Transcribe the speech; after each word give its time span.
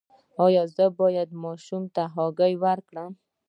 ایا 0.45 0.63
زه 0.75 0.85
باید 0.99 1.29
ماشوم 1.43 1.83
ته 1.95 2.03
هګۍ 2.15 2.53
ورکړم؟ 2.63 3.11